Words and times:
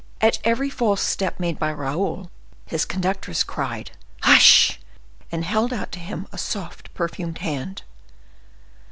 At 0.19 0.39
every 0.43 0.71
false 0.71 0.99
step 1.03 1.39
made 1.39 1.59
by 1.59 1.69
Raoul, 1.71 2.31
his 2.65 2.85
conductress 2.85 3.43
cried, 3.43 3.91
"Hush!" 4.23 4.79
and 5.31 5.45
held 5.45 5.71
out 5.71 5.91
to 5.91 5.99
him 5.99 6.25
a 6.33 6.39
soft 6.39 6.91
perfumed 6.95 7.37
hand. 7.37 7.83